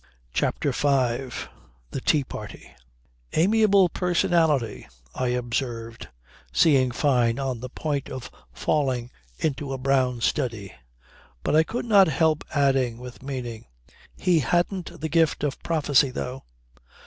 CHAPTER 0.33 0.73
FIVE 0.73 1.47
THE 1.91 2.01
TEA 2.01 2.23
PARTY 2.23 2.71
"Amiable 3.33 3.87
personality," 3.87 4.87
I 5.13 5.27
observed 5.27 6.07
seeing 6.51 6.89
Fyne 6.89 7.37
on 7.37 7.59
the 7.59 7.69
point 7.69 8.09
of 8.09 8.31
falling 8.51 9.11
into 9.37 9.71
a 9.73 9.77
brown 9.77 10.19
study. 10.21 10.73
But 11.43 11.55
I 11.55 11.61
could 11.61 11.85
not 11.85 12.07
help 12.07 12.43
adding 12.51 12.97
with 12.97 13.21
meaning: 13.21 13.67
"He 14.17 14.39
hadn't 14.39 15.01
the 15.01 15.07
gift 15.07 15.43
of 15.43 15.61
prophecy 15.61 16.09
though." 16.09 16.45